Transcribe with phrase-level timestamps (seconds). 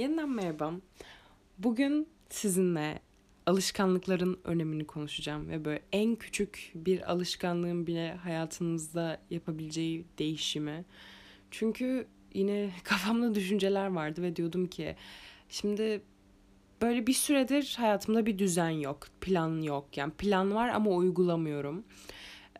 [0.00, 0.72] Yeniden merhaba.
[1.58, 3.00] Bugün sizinle
[3.46, 10.84] alışkanlıkların önemini konuşacağım ve böyle en küçük bir alışkanlığın bile hayatınızda yapabileceği değişimi.
[11.50, 14.96] Çünkü yine kafamda düşünceler vardı ve diyordum ki
[15.48, 16.02] şimdi
[16.82, 19.96] böyle bir süredir hayatımda bir düzen yok, plan yok.
[19.96, 21.84] Yani plan var ama uygulamıyorum.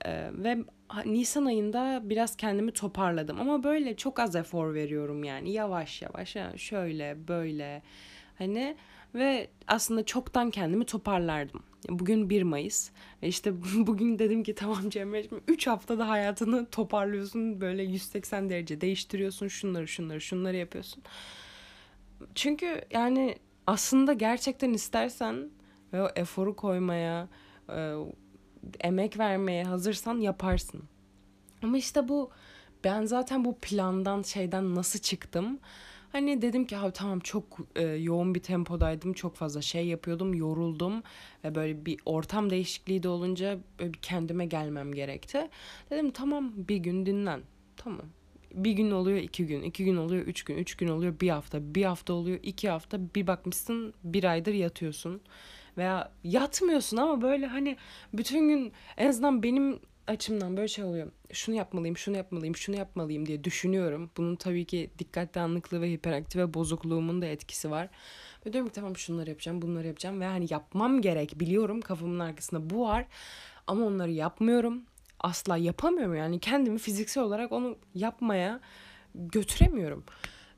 [0.04, 0.64] Ee, ve
[1.04, 7.28] Nisan ayında biraz kendimi toparladım ama böyle çok az efor veriyorum yani yavaş yavaş şöyle
[7.28, 7.82] böyle
[8.38, 8.76] hani
[9.14, 11.62] ve aslında çoktan kendimi toparlardım.
[11.88, 12.90] Bugün 1 Mayıs
[13.22, 13.52] işte
[13.86, 20.20] bugün dedim ki tamam Cemre'cim 3 haftada hayatını toparlıyorsun böyle 180 derece değiştiriyorsun şunları şunları
[20.20, 21.02] şunları yapıyorsun.
[22.34, 25.50] Çünkü yani aslında gerçekten istersen
[25.92, 27.28] ve o eforu koymaya
[27.68, 27.94] e,
[28.80, 30.82] emek vermeye hazırsan yaparsın.
[31.62, 32.30] Ama işte bu
[32.84, 35.58] ben zaten bu plandan şeyden nasıl çıktım?
[36.12, 37.44] Hani dedim ki abi tamam çok
[37.76, 39.12] e, yoğun bir tempodaydım.
[39.12, 40.34] Çok fazla şey yapıyordum.
[40.34, 41.02] Yoruldum.
[41.44, 45.48] Ve böyle bir ortam değişikliği de olunca böyle bir kendime gelmem gerekti.
[45.90, 47.40] Dedim tamam bir gün dinlen.
[47.76, 48.06] Tamam.
[48.54, 49.62] Bir gün oluyor iki gün.
[49.62, 50.56] iki gün oluyor üç gün.
[50.58, 51.74] Üç gün oluyor bir hafta.
[51.74, 52.98] Bir hafta oluyor iki hafta.
[53.14, 55.20] Bir bakmışsın bir aydır yatıyorsun
[55.78, 57.76] veya yatmıyorsun ama böyle hani
[58.12, 61.10] bütün gün en azından benim açımdan böyle şey oluyor.
[61.32, 64.10] Şunu yapmalıyım, şunu yapmalıyım, şunu yapmalıyım diye düşünüyorum.
[64.16, 67.88] Bunun tabii ki dikkat dağınıklığı ve hiperaktive bozukluğumun da etkisi var.
[68.46, 72.70] Ve diyorum ki tamam şunları yapacağım, bunları yapacağım ve hani yapmam gerek biliyorum kafamın arkasında
[72.70, 73.06] bu var.
[73.66, 74.82] Ama onları yapmıyorum.
[75.20, 78.60] Asla yapamıyorum yani kendimi fiziksel olarak onu yapmaya
[79.14, 80.04] götüremiyorum.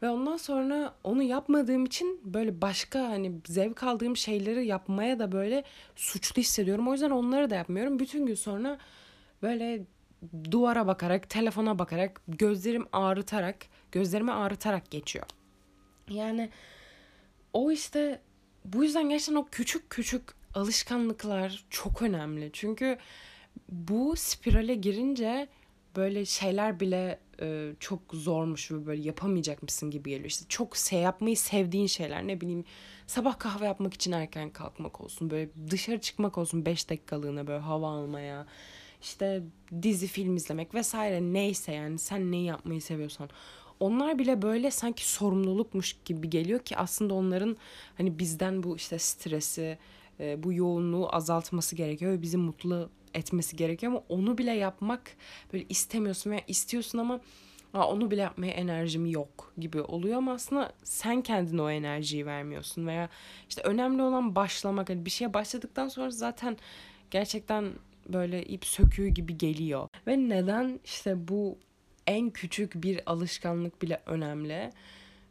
[0.02, 5.64] Ve ondan sonra onu yapmadığım için böyle başka hani zevk aldığım şeyleri yapmaya da böyle
[5.96, 6.88] suçlu hissediyorum.
[6.88, 7.98] O yüzden onları da yapmıyorum.
[7.98, 8.78] Bütün gün sonra
[9.42, 9.82] böyle
[10.50, 13.56] duvara bakarak, telefona bakarak, gözlerim ağrıtarak,
[13.92, 15.26] gözlerimi ağrıtarak geçiyor.
[16.10, 16.50] Yani
[17.52, 18.20] o işte
[18.64, 20.22] bu yüzden gerçekten o küçük küçük
[20.54, 22.50] alışkanlıklar çok önemli.
[22.52, 22.98] Çünkü
[23.68, 25.48] bu spirale girince
[25.96, 30.28] böyle şeyler bile e, çok zormuş ve böyle yapamayacak mısın gibi geliyor.
[30.28, 32.64] İşte çok şey yapmayı sevdiğin şeyler ne bileyim
[33.06, 35.30] sabah kahve yapmak için erken kalkmak olsun.
[35.30, 38.46] Böyle dışarı çıkmak olsun 5 dakikalığına böyle hava almaya.
[39.02, 39.42] işte
[39.82, 43.28] dizi film izlemek vesaire neyse yani sen neyi yapmayı seviyorsan.
[43.80, 47.56] Onlar bile böyle sanki sorumlulukmuş gibi geliyor ki aslında onların
[47.96, 49.78] hani bizden bu işte stresi,
[50.20, 55.16] e, bu yoğunluğu azaltması gerekiyor ve bizi mutlu etmesi gerekiyor ama onu bile yapmak
[55.52, 57.20] böyle istemiyorsun veya istiyorsun ama
[57.74, 63.08] onu bile yapmaya enerjim yok gibi oluyor ama aslında sen kendine o enerjiyi vermiyorsun veya
[63.48, 64.90] işte önemli olan başlamak.
[64.90, 66.56] Hani bir şeye başladıktan sonra zaten
[67.10, 67.72] gerçekten
[68.08, 69.88] böyle ip söküğü gibi geliyor.
[70.06, 71.58] Ve neden işte bu
[72.06, 74.70] en küçük bir alışkanlık bile önemli?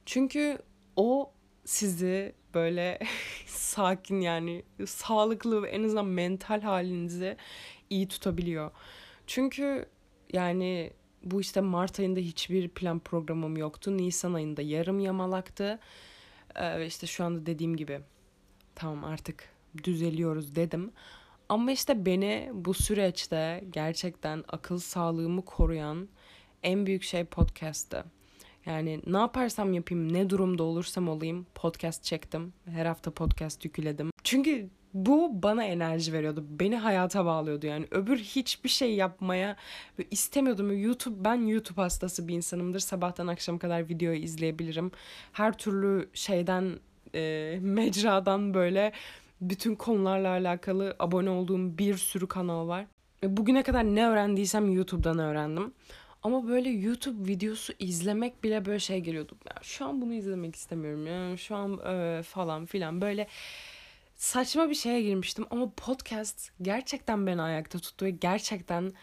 [0.06, 0.58] Çünkü
[0.96, 1.32] o
[1.66, 3.00] sizi böyle
[3.46, 7.38] sakin yani sağlıklı ve en azından mental halinizi
[7.90, 8.72] iyi tutabiliyor.
[9.28, 9.86] Çünkü
[10.34, 13.98] yani bu işte Mart ayında hiçbir plan programım yoktu.
[13.98, 15.80] Nisan ayında yarım yamalaktı.
[16.56, 18.00] Ee, işte şu anda dediğim gibi
[18.76, 19.50] tamam artık
[19.84, 20.92] düzeliyoruz dedim.
[21.50, 26.10] Ama işte beni bu süreçte gerçekten akıl sağlığımı koruyan
[26.64, 28.06] en büyük şey podcast'tı.
[28.66, 32.54] Yani ne yaparsam yapayım, ne durumda olursam olayım podcast çektim.
[32.66, 34.12] Her hafta podcast yükledim.
[34.24, 36.46] Çünkü bu bana enerji veriyordu.
[36.50, 37.88] Beni hayata bağlıyordu yani.
[37.92, 39.56] Öbür hiçbir şey yapmaya
[40.12, 40.82] istemiyordum.
[40.82, 42.80] YouTube ben YouTube hastası bir insanımdır.
[42.80, 44.92] Sabahtan akşam kadar video izleyebilirim.
[45.32, 46.80] Her türlü şeyden
[47.16, 48.92] e, mecradan böyle
[49.42, 52.86] bütün konularla alakalı abone olduğum bir sürü kanal var.
[53.24, 55.74] Bugüne kadar ne öğrendiysem YouTube'dan öğrendim.
[56.24, 59.38] Ama böyle YouTube videosu izlemek bile böyle şey geliyordu.
[59.46, 61.38] Ya şu an bunu izlemek istemiyorum ya.
[61.38, 63.28] Şu an e, falan filan böyle
[64.16, 68.94] saçma bir şeye girmiştim ama podcast gerçekten beni ayakta tuttu ve gerçekten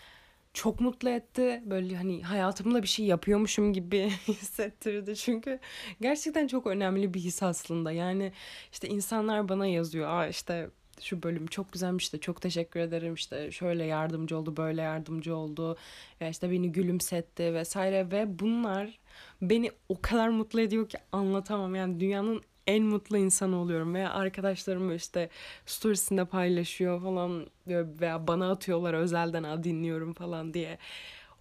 [0.55, 1.63] çok mutlu etti.
[1.67, 5.17] Böyle hani hayatımda bir şey yapıyormuşum gibi hissettirdi.
[5.17, 5.59] Çünkü
[6.01, 7.93] gerçekten çok önemli bir his aslında.
[7.93, 8.33] Yani
[8.73, 10.09] işte insanlar bana yazıyor.
[10.09, 14.83] Aa işte şu bölüm çok güzelmiş de çok teşekkür ederim işte şöyle yardımcı oldu böyle
[14.83, 15.77] yardımcı oldu
[16.21, 18.99] ya işte beni gülümsetti vesaire ve bunlar
[19.43, 21.75] beni o kadar mutlu ediyor ki anlatamam.
[21.75, 25.29] Yani dünyanın en mutlu insanı oluyorum veya arkadaşlarım işte
[25.67, 30.79] storiesinde paylaşıyor falan veya bana atıyorlar özelden dinliyorum falan diye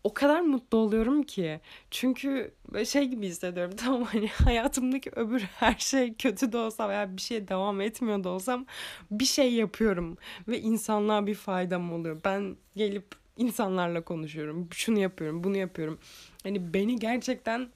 [0.07, 1.59] o kadar mutlu oluyorum ki.
[1.91, 2.53] Çünkü
[2.85, 3.73] şey gibi hissediyorum.
[3.77, 8.29] Tamam hani hayatımdaki öbür her şey kötü de olsa veya bir şeye devam etmiyor da
[8.29, 8.65] olsam
[9.11, 10.17] bir şey yapıyorum
[10.47, 12.21] ve insanlığa bir faydam oluyor.
[12.25, 13.05] Ben gelip
[13.37, 14.69] insanlarla konuşuyorum.
[14.71, 15.99] Şunu yapıyorum, bunu yapıyorum.
[16.43, 17.69] Hani beni gerçekten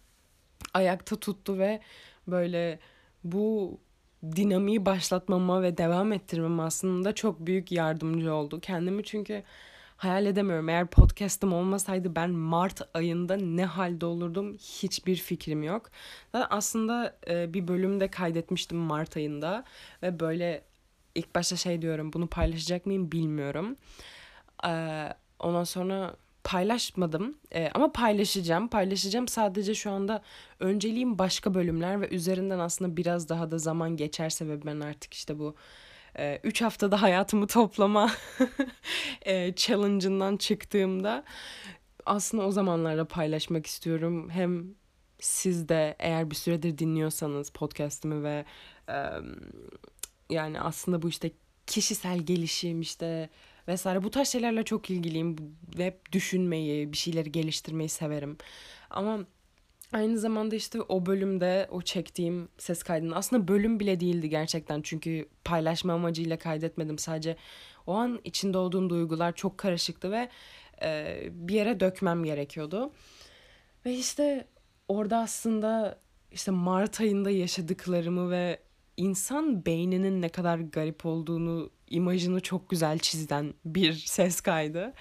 [0.73, 1.81] ayakta tuttu ve
[2.27, 2.79] böyle
[3.23, 3.77] bu
[4.35, 8.59] dinamiği başlatmama ve devam ettirmem aslında çok büyük yardımcı oldu.
[8.61, 9.43] Kendimi çünkü
[10.01, 10.69] hayal edemiyorum.
[10.69, 15.89] Eğer podcast'ım olmasaydı ben Mart ayında ne halde olurdum hiçbir fikrim yok.
[16.31, 19.63] Zaten aslında e, bir bölümde kaydetmiştim Mart ayında
[20.03, 20.63] ve böyle
[21.15, 23.75] ilk başta şey diyorum bunu paylaşacak mıyım bilmiyorum.
[24.67, 25.07] E,
[25.39, 28.67] ondan sonra paylaşmadım e, ama paylaşacağım.
[28.67, 30.21] Paylaşacağım sadece şu anda
[30.59, 35.39] önceliğim başka bölümler ve üzerinden aslında biraz daha da zaman geçerse ve ben artık işte
[35.39, 35.55] bu
[36.43, 38.11] 3 haftada hayatımı toplama
[39.25, 41.23] e, challenge'ından çıktığımda
[42.05, 44.29] aslında o zamanlarda paylaşmak istiyorum.
[44.29, 44.75] Hem
[45.19, 48.45] siz de eğer bir süredir dinliyorsanız podcast'imi ve
[48.89, 48.95] e,
[50.29, 51.31] yani aslında bu işte
[51.67, 53.29] kişisel gelişim işte
[53.67, 55.35] vesaire bu tarz şeylerle çok ilgiliyim
[55.77, 58.37] ve düşünmeyi, bir şeyleri geliştirmeyi severim.
[58.89, 59.19] Ama
[59.93, 65.29] Aynı zamanda işte o bölümde o çektiğim ses kaydını aslında bölüm bile değildi gerçekten çünkü
[65.43, 66.97] paylaşma amacıyla kaydetmedim.
[66.97, 67.35] Sadece
[67.87, 70.29] o an içinde olduğum duygular çok karışıktı ve
[70.81, 72.91] e, bir yere dökmem gerekiyordu.
[73.85, 74.47] Ve işte
[74.87, 75.99] orada aslında
[76.31, 78.59] işte Mart ayında yaşadıklarımı ve
[78.97, 84.93] insan beyninin ne kadar garip olduğunu imajını çok güzel çizen bir ses kaydı.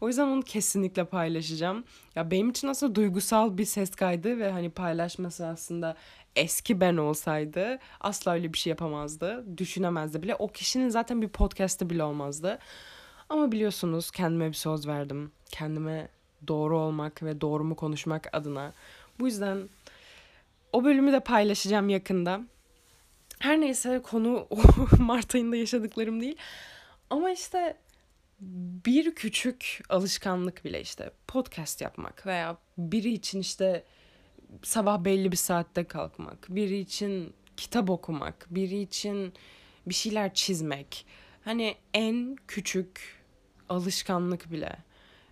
[0.00, 1.84] O yüzden onu kesinlikle paylaşacağım.
[2.14, 5.96] Ya benim için aslında duygusal bir ses kaydı ve hani paylaşması aslında
[6.36, 9.58] eski ben olsaydı asla öyle bir şey yapamazdı.
[9.58, 10.34] Düşünemezdi bile.
[10.34, 12.58] O kişinin zaten bir podcast'ı bile olmazdı.
[13.28, 15.32] Ama biliyorsunuz kendime bir söz verdim.
[15.50, 16.08] Kendime
[16.48, 18.72] doğru olmak ve doğrumu konuşmak adına.
[19.20, 19.68] Bu yüzden
[20.72, 22.40] o bölümü de paylaşacağım yakında.
[23.38, 24.58] Her neyse konu o
[24.98, 26.36] Mart ayında yaşadıklarım değil.
[27.10, 27.76] Ama işte
[28.40, 33.84] bir küçük alışkanlık bile işte podcast yapmak veya biri için işte
[34.62, 39.32] sabah belli bir saatte kalkmak, biri için kitap okumak, biri için
[39.86, 41.06] bir şeyler çizmek.
[41.44, 43.18] Hani en küçük
[43.68, 44.76] alışkanlık bile.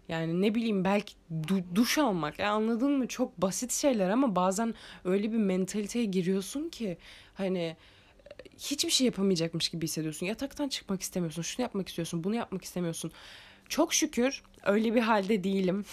[0.08, 2.38] Yani ne bileyim belki du- duş almak.
[2.38, 3.08] Yani anladın mı?
[3.08, 4.74] Çok basit şeyler ama bazen
[5.04, 6.98] öyle bir mentaliteye giriyorsun ki
[7.34, 7.76] hani
[8.58, 10.26] hiçbir şey yapamayacakmış gibi hissediyorsun.
[10.26, 11.42] Yataktan çıkmak istemiyorsun.
[11.42, 12.24] Şunu yapmak istiyorsun.
[12.24, 13.12] Bunu yapmak istemiyorsun.
[13.68, 15.84] Çok şükür öyle bir halde değilim.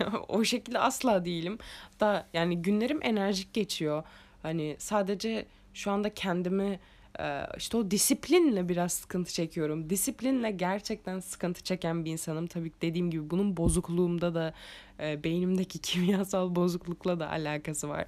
[0.28, 1.58] o şekilde asla değilim.
[2.00, 4.02] Da yani günlerim enerjik geçiyor.
[4.42, 6.80] Hani sadece şu anda kendimi
[7.20, 9.90] e, işte o disiplinle biraz sıkıntı çekiyorum.
[9.90, 12.46] Disiplinle gerçekten sıkıntı çeken bir insanım.
[12.46, 14.54] Tabii ki dediğim gibi bunun bozukluğumda da
[15.00, 18.06] e, beynimdeki kimyasal bozuklukla da alakası var.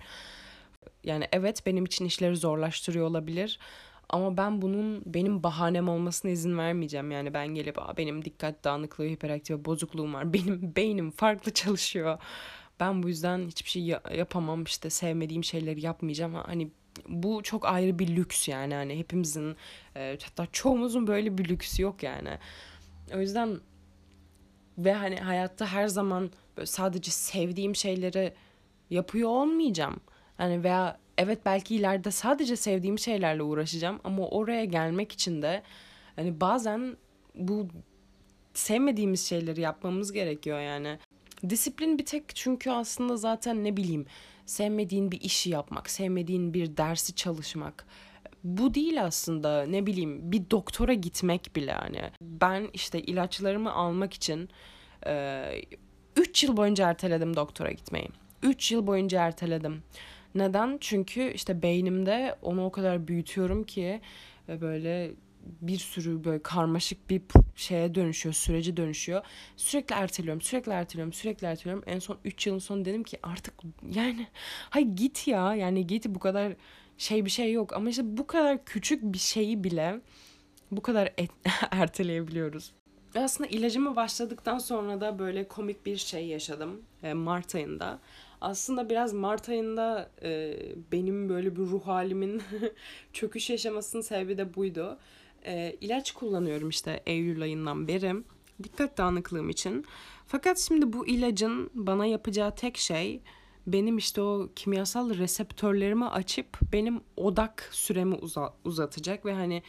[1.04, 3.58] Yani evet benim için işleri zorlaştırıyor olabilir
[4.08, 7.10] ama ben bunun benim bahanem olmasına izin vermeyeceğim.
[7.10, 10.32] Yani ben gelip Aa, benim dikkat dağınıklığı, hiperaktif bozukluğum var.
[10.32, 12.18] Benim beynim farklı çalışıyor.
[12.80, 13.82] Ben bu yüzden hiçbir şey
[14.16, 16.34] yapamam işte sevmediğim şeyleri yapmayacağım.
[16.34, 16.70] Hani
[17.08, 19.56] bu çok ayrı bir lüks yani hani hepimizin
[19.96, 22.38] e, hatta çoğumuzun böyle bir lüksü yok yani.
[23.14, 23.60] O yüzden
[24.78, 28.34] ve hani hayatta her zaman böyle sadece sevdiğim şeyleri
[28.90, 30.00] yapıyor olmayacağım.
[30.36, 35.62] Hani veya evet belki ileride sadece sevdiğim şeylerle uğraşacağım ama oraya gelmek için de
[36.16, 36.96] hani bazen
[37.34, 37.68] bu
[38.54, 40.98] sevmediğimiz şeyleri yapmamız gerekiyor yani.
[41.48, 44.06] Disiplin bir tek çünkü aslında zaten ne bileyim
[44.46, 47.86] sevmediğin bir işi yapmak, sevmediğin bir dersi çalışmak.
[48.44, 52.10] Bu değil aslında ne bileyim bir doktora gitmek bile hani.
[52.20, 54.48] Ben işte ilaçlarımı almak için
[56.16, 58.08] 3 yıl boyunca erteledim doktora gitmeyi.
[58.42, 59.82] 3 yıl boyunca erteledim.
[60.36, 60.78] Neden?
[60.80, 64.00] Çünkü işte beynimde onu o kadar büyütüyorum ki
[64.48, 65.12] ve böyle
[65.60, 67.22] bir sürü böyle karmaşık bir
[67.56, 69.22] şeye dönüşüyor, sürece dönüşüyor.
[69.56, 71.84] Sürekli erteliyorum, sürekli erteliyorum, sürekli erteliyorum.
[71.86, 73.54] En son 3 yılın sonu dedim ki artık
[73.94, 74.26] yani
[74.70, 76.52] hay git ya yani git bu kadar
[76.98, 77.72] şey bir şey yok.
[77.72, 80.00] Ama işte bu kadar küçük bir şeyi bile
[80.70, 81.30] bu kadar et,
[81.70, 82.72] erteleyebiliyoruz.
[83.14, 87.98] Aslında ilacımı başladıktan sonra da böyle komik bir şey yaşadım e, Mart ayında.
[88.40, 90.58] Aslında biraz Mart ayında e,
[90.92, 92.42] benim böyle bir ruh halimin
[93.12, 94.98] çöküş yaşamasının sebebi de buydu.
[95.46, 98.14] E, ilaç kullanıyorum işte Eylül ayından beri.
[98.62, 99.86] Dikkat dağınıklığım için.
[100.26, 103.20] Fakat şimdi bu ilacın bana yapacağı tek şey
[103.66, 109.62] benim işte o kimyasal reseptörlerimi açıp benim odak süremi uza- uzatacak ve hani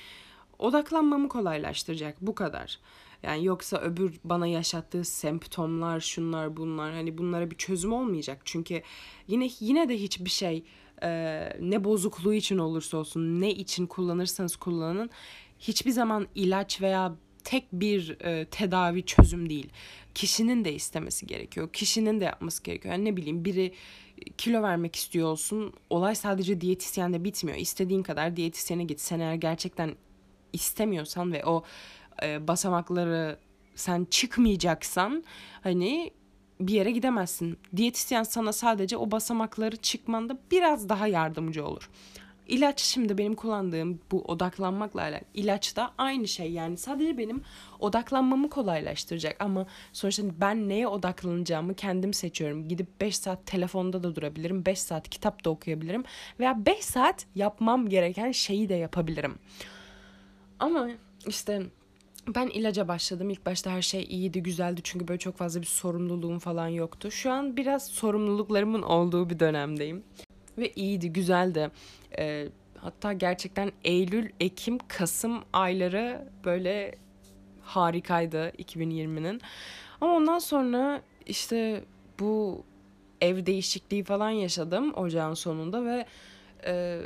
[0.60, 2.80] odaklanmamı kolaylaştıracak bu kadar.
[3.24, 8.42] Yani yoksa öbür bana yaşattığı semptomlar, şunlar, bunlar hani bunlara bir çözüm olmayacak.
[8.46, 8.82] Çünkü
[9.28, 10.64] yine yine de hiçbir şey
[11.04, 11.10] e,
[11.60, 15.10] ne bozukluğu için olursa olsun, ne için kullanırsanız kullanın
[15.60, 19.70] hiçbir zaman ilaç veya tek bir e, tedavi çözüm değil.
[20.16, 21.70] Kişinin de istemesi gerekiyor.
[21.74, 22.94] Kişinin de yapması gerekiyor.
[22.94, 23.74] Yani ne bileyim biri
[24.38, 25.74] kilo vermek istiyor olsun.
[25.90, 27.58] Olay sadece diyetisyende bitmiyor.
[27.58, 29.00] İstediğin kadar diyetisyene git.
[29.00, 29.96] Sen eğer gerçekten
[30.54, 31.64] istemiyorsan ve o
[32.24, 33.40] e, basamakları
[33.76, 35.24] sen çıkmayacaksan
[35.62, 36.12] hani
[36.60, 37.58] bir yere gidemezsin.
[37.76, 41.90] Diyetisyen sana sadece o basamakları çıkmanda biraz daha yardımcı olur.
[42.48, 47.42] İlaç şimdi benim kullandığım bu odaklanmakla alakalı ilaç da aynı şey yani sadece benim
[47.80, 52.68] odaklanmamı kolaylaştıracak ama sonuçta ben neye odaklanacağımı kendim seçiyorum.
[52.68, 56.04] Gidip 5 saat telefonda da durabilirim, 5 saat kitap da okuyabilirim
[56.40, 59.36] veya 5 saat yapmam gereken şeyi de yapabilirim.
[60.60, 60.90] Ama
[61.28, 61.64] işte
[62.36, 63.30] ben ilaca başladım.
[63.30, 67.12] İlk başta her şey iyiydi, güzeldi çünkü böyle çok fazla bir sorumluluğum falan yoktu.
[67.12, 70.04] Şu an biraz sorumluluklarımın olduğu bir dönemdeyim.
[70.58, 71.72] Ve iyiydi, güzeldi.
[72.18, 76.96] Ee, hatta gerçekten Eylül, Ekim, Kasım ayları böyle
[77.62, 79.42] harikaydı 2020'nin.
[80.02, 81.84] Ama ondan sonra işte
[82.20, 82.64] bu
[83.22, 86.06] ev değişikliği falan yaşadım ocağın sonunda ve
[86.66, 87.02] e,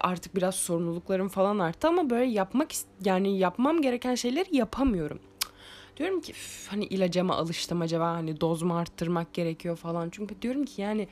[0.00, 2.68] artık biraz sorumluluklarım falan arttı ama böyle yapmak
[3.04, 5.18] yani yapmam gereken şeyleri yapamıyorum.
[5.96, 6.32] Diyorum ki
[6.68, 10.08] hani ilaca mı alıştım acaba hani doz mu arttırmak gerekiyor falan.
[10.10, 11.08] Çünkü diyorum ki yani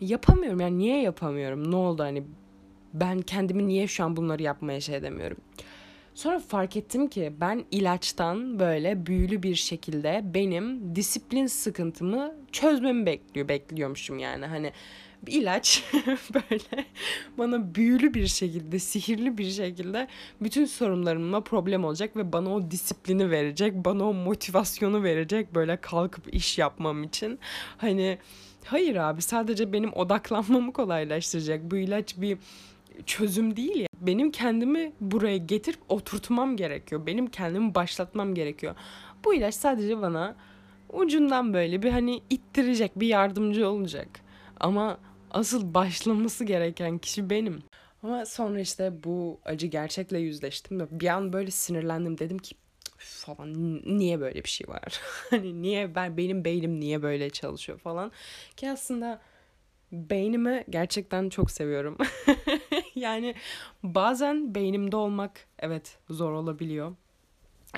[0.00, 2.22] yapamıyorum yani niye yapamıyorum ne oldu hani
[2.94, 5.36] ben kendimi niye şu an bunları yapmaya şey edemiyorum.
[6.14, 13.48] Sonra fark ettim ki ben ilaçtan böyle büyülü bir şekilde benim disiplin sıkıntımı çözmemi bekliyor
[13.48, 14.72] bekliyormuşum yani hani
[15.26, 15.84] bir ilaç
[16.34, 16.86] böyle
[17.38, 20.08] bana büyülü bir şekilde, sihirli bir şekilde
[20.40, 26.34] bütün sorunlarıma problem olacak ve bana o disiplini verecek, bana o motivasyonu verecek böyle kalkıp
[26.34, 27.38] iş yapmam için.
[27.76, 28.18] Hani
[28.64, 31.70] hayır abi sadece benim odaklanmamı kolaylaştıracak.
[31.70, 32.38] Bu ilaç bir
[33.06, 33.86] çözüm değil ya.
[34.00, 37.06] Benim kendimi buraya getirip oturtmam gerekiyor.
[37.06, 38.74] Benim kendimi başlatmam gerekiyor.
[39.24, 40.36] Bu ilaç sadece bana
[40.92, 44.08] ucundan böyle bir hani ittirecek, bir yardımcı olacak.
[44.60, 44.98] Ama
[45.30, 47.62] asıl başlaması gereken kişi benim.
[48.02, 52.54] Ama sonra işte bu acı gerçekle yüzleştim de bir an böyle sinirlendim dedim ki
[52.98, 53.54] falan
[53.98, 55.00] niye böyle bir şey var?
[55.30, 58.12] hani niye ben benim beynim niye böyle çalışıyor falan.
[58.56, 59.20] Ki aslında
[59.92, 61.98] beynimi gerçekten çok seviyorum.
[62.94, 63.34] yani
[63.82, 66.96] bazen beynimde olmak evet zor olabiliyor.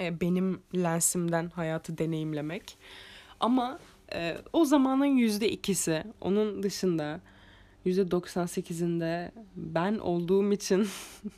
[0.01, 2.79] E, benim lensimden hayatı deneyimlemek.
[3.41, 3.79] Ama
[4.15, 6.05] e, o zamanın yüzde ikisi.
[6.21, 7.21] Onun dışında
[7.87, 10.89] %98'inde ben olduğum için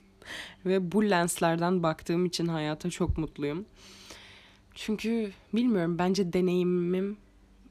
[0.67, 3.67] ve bu lenslerden baktığım için hayata çok mutluyum.
[4.75, 7.17] Çünkü bilmiyorum bence deneyimim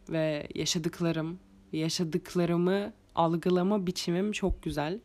[0.09, 1.39] ve yaşadıklarım,
[1.71, 4.99] yaşadıklarımı algılama biçimim çok güzel.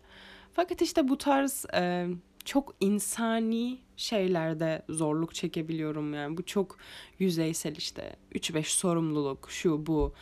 [0.52, 2.08] Fakat işte bu tarz e,
[2.44, 6.36] çok insani şeylerde zorluk çekebiliyorum yani.
[6.36, 6.76] Bu çok
[7.18, 8.16] yüzeysel işte.
[8.32, 10.14] 3-5 sorumluluk, şu bu.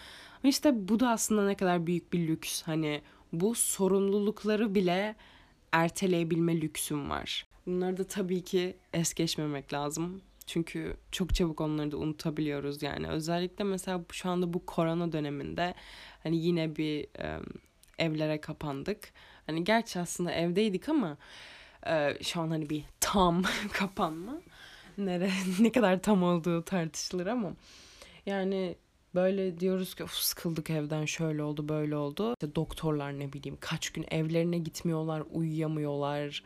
[0.44, 2.62] İşte bu da aslında ne kadar büyük bir lüks.
[2.62, 3.02] Hani
[3.40, 5.16] bu sorumlulukları bile
[5.72, 7.46] erteleyebilme lüksüm var.
[7.66, 10.22] Bunları da tabii ki es geçmemek lazım.
[10.46, 13.08] Çünkü çok çabuk onları da unutabiliyoruz yani.
[13.08, 15.74] Özellikle mesela şu anda bu korona döneminde
[16.22, 17.40] hani yine bir e,
[17.98, 19.12] evlere kapandık.
[19.46, 21.16] Hani gerçi aslında evdeydik ama
[21.86, 24.40] e, şu an hani bir tam kapanma.
[24.98, 27.52] Nere, ne kadar tam olduğu tartışılır ama
[28.26, 28.76] yani
[29.16, 32.34] Böyle diyoruz ki of sıkıldık evden şöyle oldu böyle oldu.
[32.40, 36.42] İşte doktorlar ne bileyim kaç gün evlerine gitmiyorlar, uyuyamıyorlar.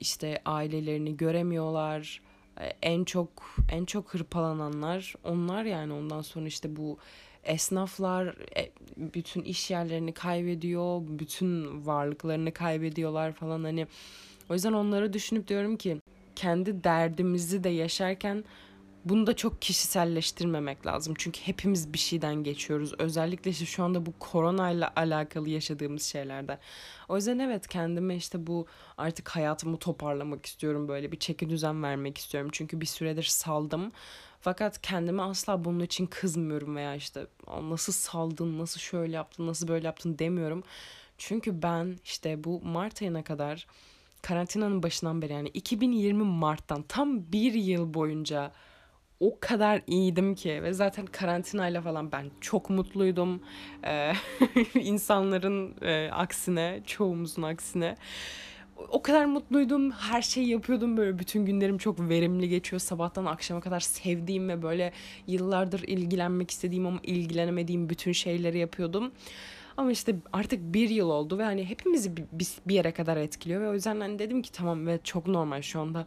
[0.00, 2.20] İşte ailelerini göremiyorlar.
[2.60, 3.28] E, en çok
[3.72, 6.98] en çok hırpalananlar onlar yani ondan sonra işte bu
[7.44, 13.86] esnaflar e, bütün iş yerlerini kaybediyor, bütün varlıklarını kaybediyorlar falan hani.
[14.50, 16.00] O yüzden onları düşünüp diyorum ki
[16.36, 18.44] kendi derdimizi de yaşarken
[19.08, 21.14] bunu da çok kişiselleştirmemek lazım.
[21.18, 22.92] Çünkü hepimiz bir şeyden geçiyoruz.
[22.98, 26.58] Özellikle işte şu anda bu koronayla alakalı yaşadığımız şeylerde.
[27.08, 28.66] O yüzden evet kendime işte bu
[28.98, 30.88] artık hayatımı toparlamak istiyorum.
[30.88, 32.50] Böyle bir çeki düzen vermek istiyorum.
[32.52, 33.92] Çünkü bir süredir saldım.
[34.40, 37.26] Fakat kendime asla bunun için kızmıyorum veya işte
[37.62, 40.62] nasıl saldın, nasıl şöyle yaptın, nasıl böyle yaptın demiyorum.
[41.18, 43.66] Çünkü ben işte bu Mart ayına kadar
[44.22, 48.52] karantinanın başından beri yani 2020 Mart'tan tam bir yıl boyunca
[49.20, 53.40] o kadar iyiydim ki ve zaten karantinayla falan ben çok mutluydum.
[53.84, 54.12] Ee,
[54.74, 57.96] insanların e, aksine, çoğumuzun aksine.
[58.88, 59.90] O kadar mutluydum.
[59.90, 61.18] Her şeyi yapıyordum böyle.
[61.18, 62.80] Bütün günlerim çok verimli geçiyor.
[62.80, 64.92] Sabahtan akşama kadar sevdiğim ve böyle
[65.26, 69.12] yıllardır ilgilenmek istediğim ama ilgilenemediğim bütün şeyleri yapıyordum.
[69.76, 73.68] Ama işte artık bir yıl oldu ve hani hepimizi bir, bir yere kadar etkiliyor ve
[73.68, 76.06] o yüzden hani dedim ki tamam ve çok normal şu anda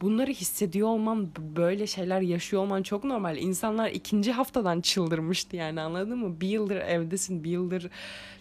[0.00, 3.36] bunları hissediyor olman, böyle şeyler yaşıyor olman çok normal.
[3.36, 6.40] İnsanlar ikinci haftadan çıldırmıştı yani anladın mı?
[6.40, 7.90] Bir yıldır evdesin, bir yıldır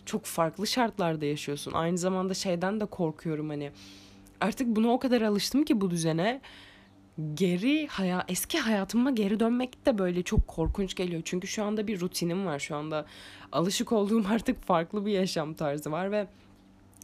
[0.06, 1.72] çok farklı şartlarda yaşıyorsun.
[1.72, 3.72] Aynı zamanda şeyden de korkuyorum hani.
[4.42, 6.42] Artık buna o kadar alıştım ki bu düzene
[7.34, 11.22] geri haya eski hayatıma geri dönmek de böyle çok korkunç geliyor.
[11.26, 12.60] Çünkü şu anda bir rutinim var.
[12.60, 13.06] Şu anda
[13.52, 16.28] alışık olduğum artık farklı bir yaşam tarzı var ve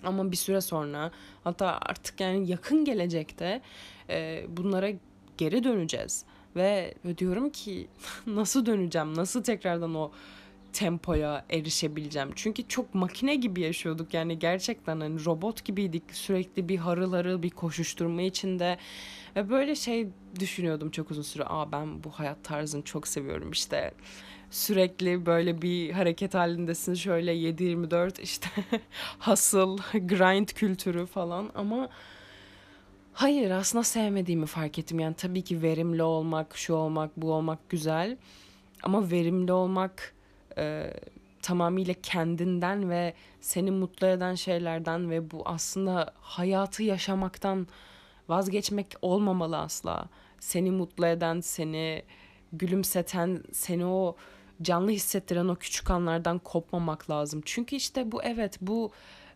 [0.03, 1.11] ama bir süre sonra
[1.43, 3.61] hatta artık yani yakın gelecekte
[4.09, 4.89] e, bunlara
[5.37, 6.25] geri döneceğiz.
[6.55, 7.87] Ve diyorum ki
[8.27, 9.15] nasıl döneceğim?
[9.15, 10.11] Nasıl tekrardan o
[10.73, 12.29] tempoya erişebileceğim.
[12.35, 16.03] Çünkü çok makine gibi yaşıyorduk yani gerçekten hani robot gibiydik.
[16.11, 18.77] Sürekli bir harıl harıl bir koşuşturma içinde
[19.35, 20.07] ve böyle şey
[20.39, 21.43] düşünüyordum çok uzun süre.
[21.45, 23.93] Aa ben bu hayat tarzını çok seviyorum işte.
[24.53, 28.47] Sürekli böyle bir hareket halindesin şöyle 7-24 işte
[29.19, 31.89] hasıl, grind kültürü falan ama
[33.13, 34.99] hayır aslında sevmediğimi fark ettim.
[34.99, 38.17] Yani tabii ki verimli olmak, şu olmak, bu olmak güzel
[38.83, 40.13] ama verimli olmak
[40.57, 40.93] e,
[41.41, 47.67] tamamıyla kendinden ve seni mutlu eden şeylerden ve bu aslında hayatı yaşamaktan
[48.29, 50.09] vazgeçmek olmamalı asla.
[50.39, 52.03] Seni mutlu eden, seni
[52.51, 54.15] gülümseten, seni o
[54.63, 57.41] canlı hissettiren o küçük anlardan kopmamak lazım.
[57.45, 58.91] Çünkü işte bu evet bu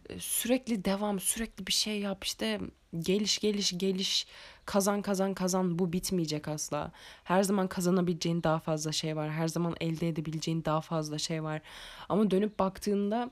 [0.10, 2.60] e, sürekli devam, sürekli bir şey yap işte
[3.00, 4.28] geliş geliş geliş
[4.66, 6.92] kazan kazan kazan bu bitmeyecek asla.
[7.24, 9.32] Her zaman kazanabileceğin daha fazla şey var.
[9.32, 11.62] Her zaman elde edebileceğin daha fazla şey var.
[12.10, 13.30] Ama dönüp baktığında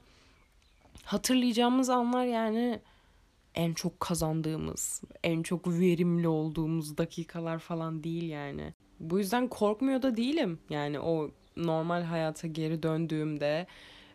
[1.03, 2.79] hatırlayacağımız anlar yani
[3.55, 8.73] en çok kazandığımız, en çok verimli olduğumuz dakikalar falan değil yani.
[8.99, 10.59] Bu yüzden korkmuyor da değilim.
[10.69, 13.67] Yani o normal hayata geri döndüğümde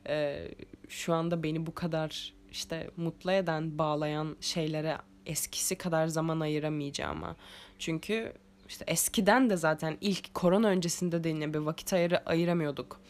[0.09, 0.49] e,
[0.89, 7.37] şu anda beni bu kadar işte mutlu eden, bağlayan şeylere eskisi kadar zaman ayıramayacağıma.
[7.79, 8.33] Çünkü
[8.69, 13.01] işte eskiden de zaten ilk korona öncesinde de yine bir vakit ayırı ayıramıyorduk.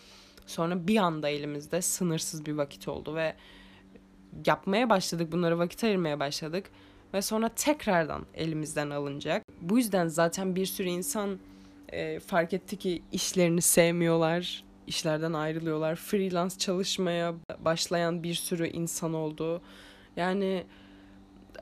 [0.46, 3.34] Sonra bir anda elimizde sınırsız bir vakit oldu ve
[4.46, 6.70] yapmaya başladık, bunlara vakit ayırmaya başladık
[7.14, 9.42] ve sonra tekrardan elimizden alınacak.
[9.60, 11.38] Bu yüzden zaten bir sürü insan
[11.92, 15.96] e, fark etti ki işlerini sevmiyorlar, işlerden ayrılıyorlar.
[15.96, 19.62] Freelance çalışmaya başlayan bir sürü insan oldu.
[20.16, 20.64] Yani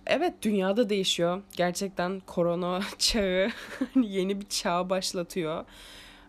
[0.07, 1.43] evet dünyada değişiyor.
[1.57, 3.49] Gerçekten korona çağı
[4.03, 5.65] yeni bir çağ başlatıyor.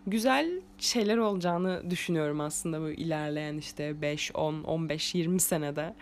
[0.06, 5.94] Güzel şeyler olacağını düşünüyorum aslında bu ilerleyen işte 5, 10, 15, 20 senede.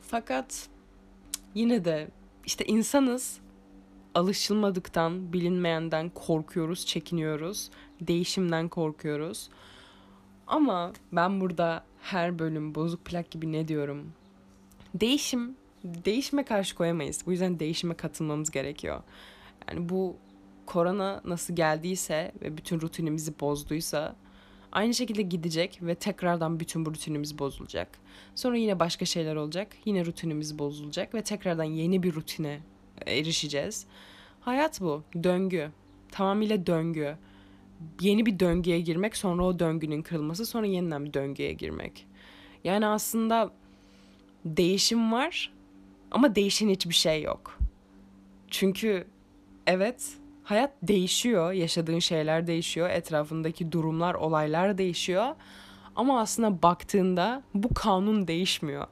[0.00, 0.68] Fakat
[1.54, 2.08] yine de
[2.46, 3.41] işte insanız.
[4.14, 7.70] Alışılmadıktan, bilinmeyenden korkuyoruz, çekiniyoruz.
[8.00, 9.48] Değişimden korkuyoruz.
[10.46, 14.12] Ama ben burada her bölüm bozuk plak gibi ne diyorum?
[14.94, 17.22] Değişim, değişime karşı koyamayız.
[17.26, 19.02] Bu yüzden değişime katılmamız gerekiyor.
[19.68, 20.16] Yani bu
[20.66, 24.16] korona nasıl geldiyse ve bütün rutinimizi bozduysa
[24.72, 27.88] Aynı şekilde gidecek ve tekrardan bütün bu rutinimiz bozulacak.
[28.34, 29.68] Sonra yine başka şeyler olacak.
[29.84, 32.60] Yine rutinimiz bozulacak ve tekrardan yeni bir rutine
[33.06, 33.86] erişeceğiz.
[34.40, 35.02] Hayat bu.
[35.22, 35.70] Döngü.
[36.10, 37.16] Tamamıyla döngü.
[38.00, 42.06] Yeni bir döngüye girmek, sonra o döngünün kırılması, sonra yeniden bir döngüye girmek.
[42.64, 43.50] Yani aslında
[44.44, 45.52] değişim var
[46.10, 47.58] ama değişen hiçbir şey yok.
[48.48, 49.06] Çünkü
[49.66, 50.12] evet
[50.44, 55.34] hayat değişiyor, yaşadığın şeyler değişiyor, etrafındaki durumlar, olaylar değişiyor.
[55.96, 58.86] Ama aslında baktığında bu kanun değişmiyor.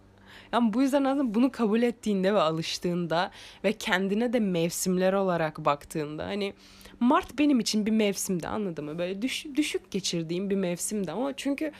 [0.52, 3.30] Yani bu yüzden aslında bunu kabul ettiğinde ve alıştığında
[3.64, 6.54] ve kendine de mevsimler olarak baktığında hani
[7.00, 8.98] Mart benim için bir mevsimdi anladın mı?
[8.98, 11.72] Böyle düş, düşük geçirdiğim bir mevsimdi ama çünkü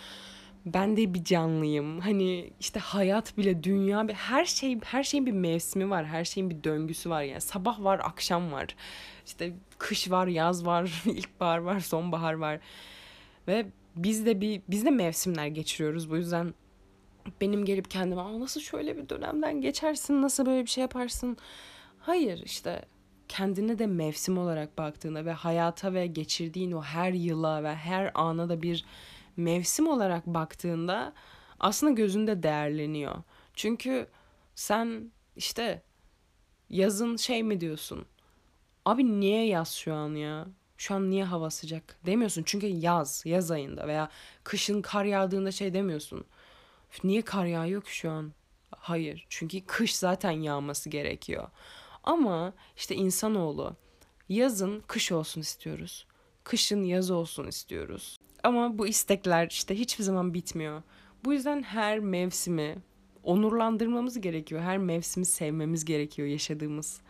[0.67, 2.01] ben de bir canlıyım.
[2.01, 6.07] Hani işte hayat bile dünya bir her şey her şeyin bir mevsimi var.
[6.07, 7.41] Her şeyin bir döngüsü var yani.
[7.41, 8.77] Sabah var, akşam var.
[9.27, 12.61] İşte kış var, yaz var, ilkbahar var, sonbahar var.
[13.49, 16.11] Ve biz de bir biz de mevsimler geçiriyoruz.
[16.11, 16.55] Bu yüzden
[17.41, 21.37] benim gelip kendime Aa, nasıl şöyle bir dönemden geçersin, nasıl böyle bir şey yaparsın?
[21.99, 22.83] Hayır işte
[23.29, 28.49] kendine de mevsim olarak baktığında ve hayata ve geçirdiğin o her yıla ve her ana
[28.49, 28.85] da bir
[29.37, 31.13] mevsim olarak baktığında
[31.61, 33.17] aslında gözünde değerleniyor.
[33.55, 34.07] Çünkü
[34.55, 35.83] sen işte
[36.71, 38.07] yazın şey mi diyorsun?
[38.85, 40.47] Abi niye yaz şu an ya?
[40.77, 42.43] Şu an niye hava sıcak demiyorsun.
[42.47, 44.11] Çünkü yaz, yaz ayında veya
[44.45, 46.25] kışın kar yağdığında şey demiyorsun.
[47.05, 48.33] Niye kar yağıyor ki şu an?
[48.71, 49.27] Hayır.
[49.29, 51.49] Çünkü kış zaten yağması gerekiyor.
[52.05, 53.77] Ama işte insanoğlu
[54.29, 56.07] yazın kış olsun istiyoruz.
[56.45, 58.19] Kışın yaz olsun istiyoruz.
[58.43, 60.83] Ama bu istekler işte hiçbir zaman bitmiyor.
[61.25, 62.77] Bu yüzden her mevsimi
[63.23, 64.61] onurlandırmamız gerekiyor.
[64.61, 67.01] Her mevsimi sevmemiz gerekiyor yaşadığımız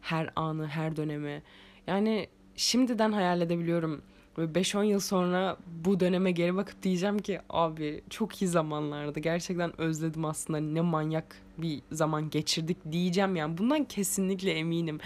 [0.00, 1.42] her anı, her dönemi.
[1.86, 4.02] Yani şimdiden hayal edebiliyorum.
[4.38, 9.20] Ve 5-10 yıl sonra bu döneme geri bakıp diyeceğim ki abi çok iyi zamanlardı.
[9.20, 13.58] Gerçekten özledim aslında ne manyak bir zaman geçirdik diyeceğim yani.
[13.58, 14.98] Bundan kesinlikle eminim.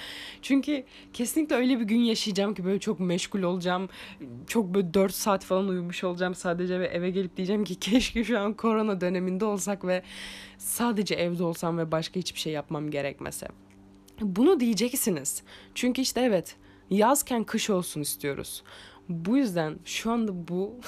[0.43, 3.89] Çünkü kesinlikle öyle bir gün yaşayacağım ki böyle çok meşgul olacağım.
[4.47, 8.39] Çok böyle 4 saat falan uyumuş olacağım sadece ve eve gelip diyeceğim ki keşke şu
[8.39, 10.03] an korona döneminde olsak ve
[10.59, 13.49] sadece evde olsam ve başka hiçbir şey yapmam gerekmese.
[14.21, 15.43] Bunu diyeceksiniz.
[15.75, 16.57] Çünkü işte evet
[16.91, 18.63] yazken kış olsun istiyoruz.
[19.09, 20.81] Bu yüzden şu anda bu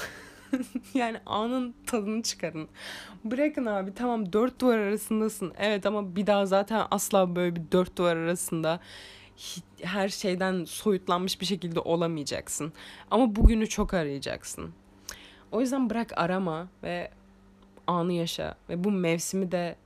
[0.94, 2.68] yani anın tadını çıkarın.
[3.24, 5.52] Bırakın abi tamam dört duvar arasındasın.
[5.58, 8.80] Evet ama bir daha zaten asla böyle bir dört duvar arasında
[9.82, 12.72] her şeyden soyutlanmış bir şekilde olamayacaksın.
[13.10, 14.70] Ama bugünü çok arayacaksın.
[15.52, 17.10] O yüzden bırak arama ve
[17.86, 19.76] anı yaşa ve bu mevsimi de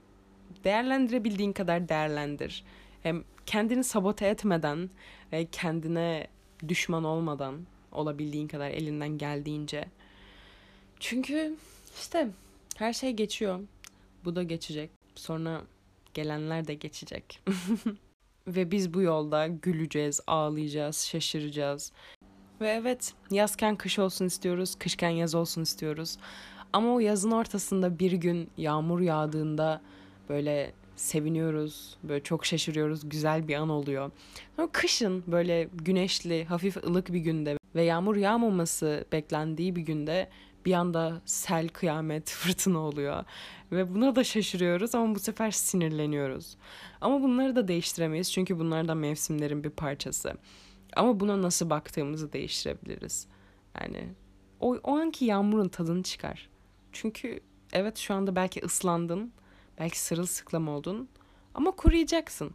[0.63, 2.63] değerlendirebildiğin kadar değerlendir.
[3.03, 4.89] Hem kendini sabote etmeden
[5.31, 6.27] ve kendine
[6.67, 7.55] düşman olmadan
[7.93, 9.85] olabildiğin kadar elinden geldiğince.
[10.99, 11.55] Çünkü
[11.99, 12.29] işte
[12.75, 13.59] her şey geçiyor.
[14.25, 14.89] Bu da geçecek.
[15.15, 15.61] Sonra
[16.13, 17.39] gelenler de geçecek.
[18.47, 21.91] Ve biz bu yolda güleceğiz, ağlayacağız, şaşıracağız.
[22.61, 26.17] Ve evet yazken kış olsun istiyoruz, kışken yaz olsun istiyoruz.
[26.73, 29.81] Ama o yazın ortasında bir gün yağmur yağdığında
[30.29, 34.11] böyle seviniyoruz, böyle çok şaşırıyoruz, güzel bir an oluyor.
[34.57, 40.29] Ama kışın böyle güneşli, hafif ılık bir günde ve yağmur yağmaması beklendiği bir günde
[40.65, 43.23] bir anda sel, kıyamet, fırtına oluyor.
[43.71, 46.57] Ve buna da şaşırıyoruz ama bu sefer sinirleniyoruz.
[47.01, 50.33] Ama bunları da değiştiremeyiz çünkü bunlar da mevsimlerin bir parçası.
[50.95, 53.27] Ama buna nasıl baktığımızı değiştirebiliriz.
[53.81, 54.13] Yani
[54.59, 56.49] o, o anki yağmurun tadını çıkar.
[56.91, 57.39] Çünkü
[57.73, 59.33] evet şu anda belki ıslandın,
[59.79, 61.09] belki sırılsıklam oldun
[61.53, 62.51] ama kuruyacaksın.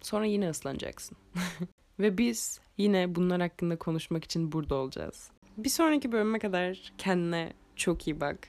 [0.00, 1.16] Sonra yine ıslanacaksın.
[1.98, 5.30] Ve biz yine bunlar hakkında konuşmak için burada olacağız.
[5.56, 8.48] Bir sonraki bölüme kadar kendine çok iyi bak.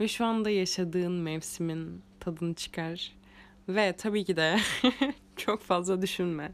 [0.00, 3.12] Ve şu anda yaşadığın mevsimin tadını çıkar.
[3.68, 4.56] Ve tabii ki de
[5.36, 6.52] çok fazla düşünme.